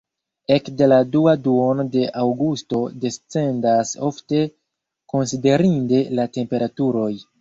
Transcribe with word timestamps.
Ekde 0.53 0.85
la 0.91 0.95
dua 1.15 1.33
duono 1.47 1.83
de 1.95 2.05
aŭgusto 2.23 2.81
descendas 3.03 3.91
ofte 4.11 4.41
konsiderinde 5.15 6.05
la 6.21 6.27
temperaturoj. 6.41 7.13